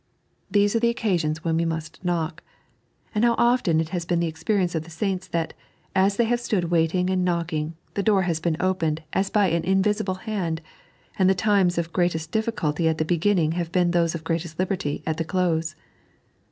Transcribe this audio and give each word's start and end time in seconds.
These 0.49 0.75
are 0.75 0.79
the 0.79 0.89
occasions 0.89 1.43
when 1.43 1.57
we 1.57 1.63
must 1.63 2.03
knock. 2.03 2.41
And 3.13 3.23
how 3.23 3.35
often 3.37 3.79
it 3.79 3.89
has 3.89 4.03
been 4.03 4.19
the 4.19 4.25
experience 4.25 4.73
of 4.73 4.81
the 4.83 4.89
saints 4.89 5.27
that, 5.27 5.53
as 5.95 6.17
they 6.17 6.23
have 6.23 6.39
stood 6.39 6.71
waiting 6.71 7.11
and 7.11 7.23
knocking, 7.23 7.75
the 7.93 8.01
door 8.01 8.23
has 8.23 8.39
been 8.39 8.57
opened 8.59 9.03
as 9.13 9.29
by 9.29 9.49
an 9.49 9.63
invisible 9.63 10.15
hand, 10.15 10.59
and 11.19 11.29
the 11.29 11.35
times 11.35 11.77
of 11.77 11.93
greatest 11.93 12.31
difficulty 12.31 12.87
at 12.87 12.97
the 12.97 13.05
beginning 13.05 13.51
have 13.51 13.71
been 13.71 13.91
those 13.91 14.15
of 14.15 14.23
greatest 14.23 14.57
liberty 14.57 15.03
at 15.05 15.17
the 15.17 15.23
close! 15.23 15.75